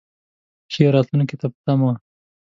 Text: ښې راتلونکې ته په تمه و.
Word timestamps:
ښې 0.73 0.85
راتلونکې 0.95 1.35
ته 1.41 1.47
په 1.53 1.57
تمه 1.65 1.85
و. 1.89 1.93